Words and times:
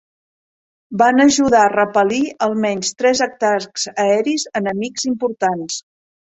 Van 1.01 1.23
ajudar 1.25 1.59
a 1.65 1.71
repel·lir 1.73 2.21
almenys 2.45 2.89
tres 3.03 3.21
atacs 3.27 3.85
aeris 4.07 4.47
enemics 4.63 5.07
importants. 5.13 5.79